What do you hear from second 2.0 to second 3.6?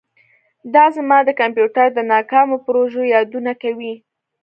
ناکامو پروژو یادونه